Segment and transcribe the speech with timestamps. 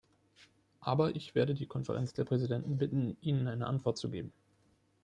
[0.79, 4.33] Aber ich werde die Konferenz der Präsidenten bitten, Ihnen eine Antwort zu geben.